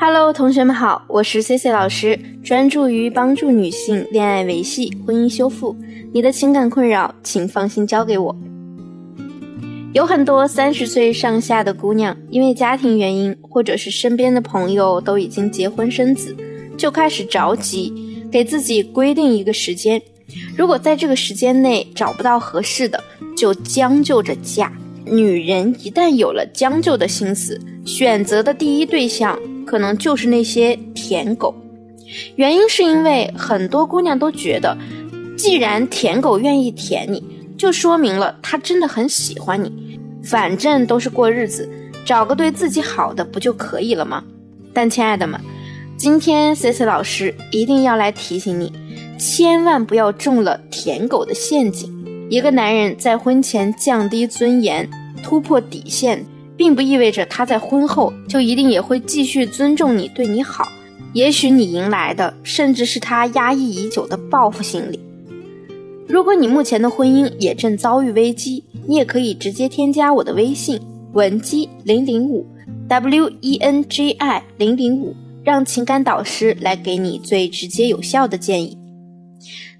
[0.00, 5.74] Hello，同学们好，我是 C C 老师，专注于帮助女性恋爱维系、婚姻修复。
[6.14, 8.36] 你的情感困扰，请放心交给我。
[9.92, 16.32] 有很多三十岁上下的姑娘，因为家庭原因，或者是身边的朋友都已经结婚生子，
[16.76, 17.92] 就开始着急，
[18.30, 20.00] 给自己规定一个时间，
[20.56, 23.02] 如果在这个时间内找不到合适的，
[23.36, 24.72] 就将就着嫁。
[25.04, 29.36] 女人一旦有了将就的心思，选择的第一对象
[29.68, 31.54] 可能就是那些舔狗。
[32.36, 34.76] 原因是因为很多姑娘都觉得，
[35.36, 37.22] 既然舔狗愿意舔你，
[37.58, 40.00] 就说明了他真的很喜欢你。
[40.24, 41.68] 反正都是过日子，
[42.04, 44.24] 找个对自己好的不就可以了吗？
[44.72, 45.38] 但亲爱的们，
[45.96, 48.72] 今天 C C 老师一定要来提醒你，
[49.18, 51.94] 千万不要中了舔狗的陷阱。
[52.30, 54.88] 一个男人在婚前降低尊严。
[55.20, 56.24] 突破底线，
[56.58, 60.68] 并不意味着他在婚后就一定也会继续尊重你、对你好。
[61.14, 64.98] 也许你迎来的，甚至是他压抑已久的报复心理。
[66.08, 70.80] 如果你目前的婚姻也正遭遇危机，你也可以直接添加我的微信
[71.12, 72.44] 文姬零零五
[72.88, 78.76] W E N J I 零零五，让情感导师来给你最直接有效的建议。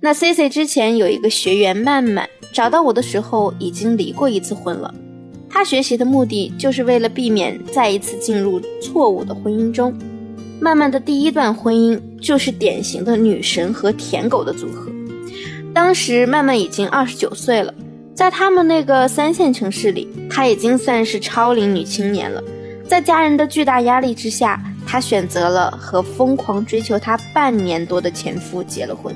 [0.00, 4.94] 那 C C 之前有一个学员曼曼，找到我的时候已经离过一次婚了。
[5.50, 9.92] 他学习的目的就是为了避免再一次进入错误的婚姻中。
[10.60, 14.90] 慢慢的第一段婚姻就是典型的女神和舔狗的组合。
[15.72, 17.72] 当时曼曼已经二十九岁了，
[18.14, 22.42] 在他们那个三线城市里，她已经算是超龄女青年了。
[22.88, 29.14] 在家人的巨大压力之下，她选择了和疯狂追求她半年多的前夫结了婚。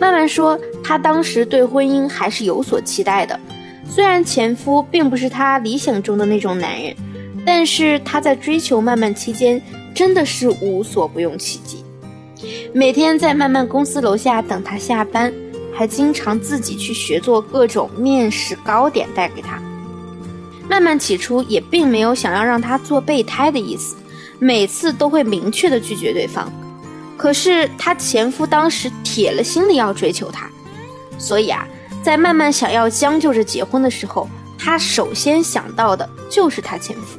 [0.00, 3.38] 曼曼说，她当时对婚姻还是有所期待的。
[3.88, 6.94] 虽然前夫并不是她理想中的那种男人，
[7.46, 9.60] 但是她在追求曼曼期间
[9.94, 11.82] 真的是无所不用其极，
[12.74, 15.32] 每天在曼曼公司楼下等她下班，
[15.72, 19.62] 还经常自己去学做各种面食糕点带给她。
[20.68, 23.96] 曼曼起初也并没有想要让他做备胎的意思，
[24.38, 26.52] 每次都会明确的拒绝对方。
[27.16, 30.50] 可是她前夫当时铁了心的要追求她，
[31.18, 31.66] 所以啊。
[32.06, 37.18] 在慢慢想要将就着结婚的时候，她首先想到的就是她前夫。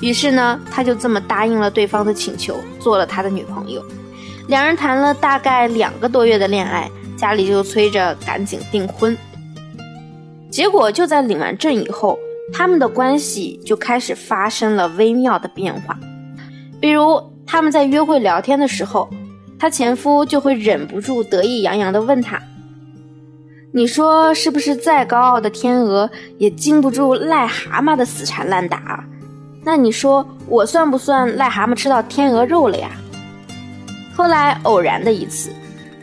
[0.00, 3.84] 于是呢，她就这么答应了对方的请求，做了他的女朋友。
[4.48, 9.14] 两人谈了大概两个多月的恋爱，家里就催着赶紧订婚。
[10.50, 12.18] 结果就在领完证以后，
[12.50, 15.98] 他们的关系就开始发生了微妙的变化。
[16.80, 19.10] 比如他们在约会聊天的时候，
[19.58, 22.42] 她前夫就会忍不住得意洋洋地问她。
[23.74, 24.76] 你说是不是？
[24.76, 29.02] 再高傲的天鹅也经不住癞蛤蟆的死缠烂打。
[29.64, 32.90] 那你说我算不算癞蛤蟆吃到天鹅肉了呀？
[34.14, 35.50] 后来偶然的一次，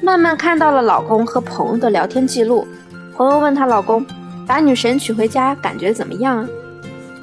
[0.01, 2.67] 曼曼看到了老公和朋友的聊天记录。
[3.15, 4.03] 朋友问她老公
[4.47, 6.47] ：“把女神娶回家感觉怎么样？”啊？”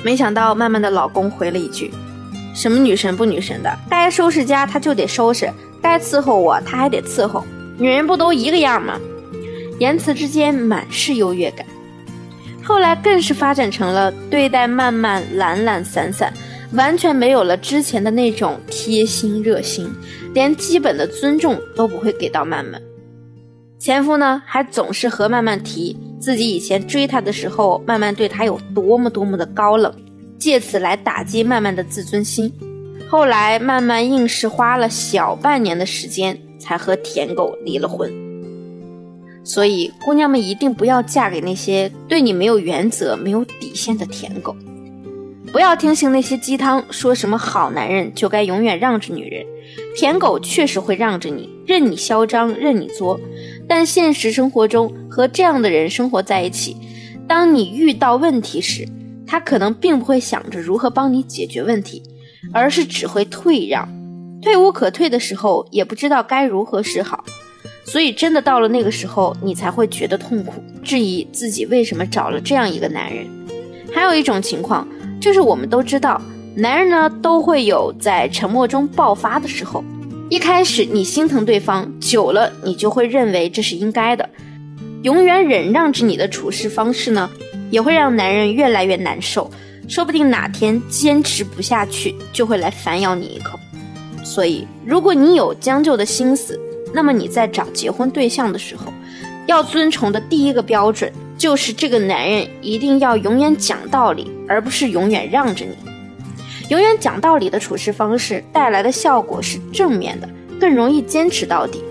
[0.04, 1.90] 没想到曼曼的老公回了一句
[2.54, 3.78] ：“什么女神不女神的？
[3.90, 5.50] 该收拾家他就得收拾，
[5.82, 7.44] 该伺候我他还得伺候。
[7.78, 8.94] 女人不都一个样吗？”
[9.78, 11.66] 言辞之间满是优越感，
[12.62, 16.32] 后来更是发展成了对待曼曼懒懒散散，
[16.72, 19.88] 完全没有了之前的那种贴心热心，
[20.32, 22.80] 连基本的尊重都不会给到曼曼。
[23.78, 29.94] 前夫呢，还总是和曼曼提自己以前追她的时候，曼曼对他有多么多么的高冷，
[30.38, 32.50] 借此来打击曼曼的自尊心。
[33.08, 38.25] 后来曼曼硬是花了小半年的时间，才和舔狗离了婚。
[39.46, 44.56] 所以，姑娘们一定不要嫁给那些对你没有原则、没有底线的舔狗。
[45.52, 49.46] 不要听信那些鸡汤，说什么好男人就该永远让着女人。
[49.96, 53.20] 舔狗确实会让着你，任你嚣张，任你作。
[53.68, 56.76] 但现实生活中，和这样的人生活在一起，
[57.28, 58.84] 当你遇到问题时，
[59.28, 62.02] 他可能并不会想着如何帮你解决问题，
[62.52, 63.88] 而是只会退让。
[64.42, 67.24] 退无可退的时候，也不知道该如何是好。
[67.86, 73.24] 所以，真的到了那个时候，你才会觉得痛苦，质疑自己为什么找了这样一个男人。
[73.94, 74.86] 还有一种情况，
[75.20, 76.20] 就是我们都知道，
[76.56, 79.84] 男人呢都会有在沉默中爆发的时候。
[80.28, 84.28] 一开始你心疼对方，久了你就会认为这是应该的。
[85.02, 87.30] 永远忍让着你的处事方式呢，
[87.70, 89.48] 也会让男人越来越难受。
[89.88, 93.56] 说不定哪天坚持不下去，就会来反咬你一口。
[94.24, 96.60] 所以，如果你有将就的心思，
[96.96, 98.90] 那么你在找结婚对象的时候，
[99.44, 105.76] 要遵从的第一个标准就是这个男人一定要永远讲道理，而不是永远让着你。
[106.70, 110.28] 永远讲道理的处事方式带来的效果是正面的，
[110.58, 111.84] 更容易坚持到底。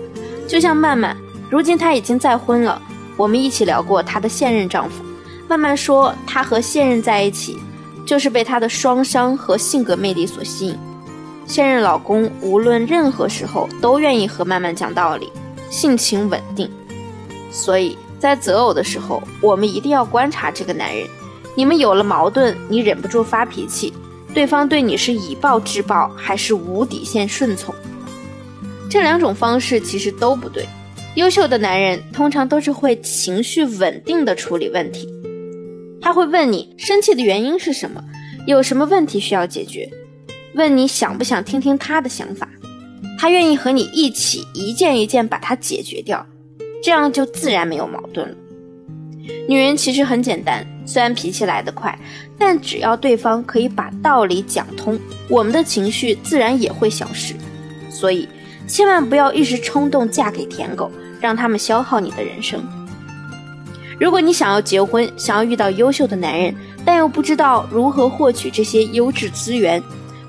[0.48, 1.16] 就像曼曼，
[1.48, 2.82] 如今她已经再婚了。
[3.16, 5.04] 我们一起聊过她的现任丈夫，
[5.46, 7.56] 曼曼说她和现任在一起，
[8.04, 10.76] 就是被他的双商和性格魅力所吸引。
[11.46, 15.30] 现任老公无论任何时候都愿意和曼曼讲道理，
[15.70, 16.70] 性情稳定。
[17.50, 21.06] 所以在择偶的时候，我们一定要观察这个男人。
[21.56, 23.92] 你们有了矛盾，你忍不住发脾气，
[24.34, 27.74] 对方对你是以暴制暴，还是无底线顺从？
[28.90, 30.66] 这两种方式其实都不对。
[31.14, 35.08] 优秀的男人通常都是会情绪稳定的处理问题，
[35.98, 38.04] 他会问你生气的原因是什么，
[38.46, 39.88] 有什么问题需要解决，
[40.56, 42.48] 问你想不想听听他的想法，
[43.18, 46.26] 他愿意和你一起一件一件把它解决掉，
[46.82, 48.34] 这样就自然没有矛盾了。
[49.48, 51.96] 女人其实很简单，虽然脾气来得快，
[52.38, 54.98] 但只要对方可以把道理讲通，
[55.28, 57.34] 我们的情绪自然也会消失。
[57.90, 58.28] 所以，
[58.66, 60.90] 千万不要一时冲动嫁给舔狗。
[61.18, 62.62] 让他们消耗你的人生。
[63.98, 66.54] 如果你想要结婚，想要遇到优秀的男人，
[66.84, 69.82] 但又不知道如何获取这些优质资源，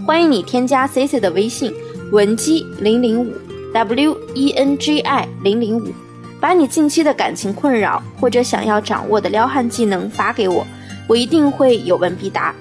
[0.08, 1.74] 欢迎你添加 C C 的微信
[2.14, 3.34] 文姬零零五
[3.74, 5.92] W E N G I 零零五，
[6.40, 10.66] 把你近期的感情困扰或者想要掌握的撩汉技能发给我，
[11.10, 12.56] 我一定会有问必答。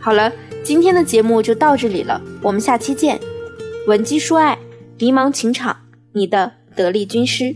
[0.00, 0.32] 好了，
[0.64, 3.20] 今天的节目就到这里了，我们下期见。
[3.86, 4.58] 文姬说爱，
[4.98, 5.76] 迷茫情场，
[6.12, 6.50] 你的。
[6.74, 7.54] 得力军师。